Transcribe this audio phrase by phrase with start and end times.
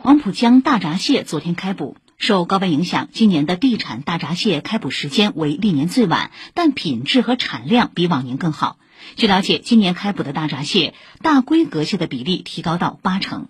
[0.00, 8.76] 黄浦江大闸蟹昨天开捕受高温影响今年的地产大闸蟹开捕时间为历年最晚但品质和产量比往年更好。
[9.16, 13.48] 据了解今年开捕的大闸蟹大规格蟹的比例提高到八成。